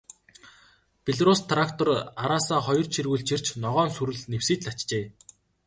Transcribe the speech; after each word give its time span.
Белорусс 1.05 1.41
трактор 1.51 1.87
араасаа 2.23 2.59
хоёр 2.67 2.85
чиргүүл 2.93 3.23
чирч, 3.29 3.45
ногоон 3.63 3.89
сүрэл 3.95 4.21
нэвсийтэл 4.31 4.71
ачжээ. 4.71 5.05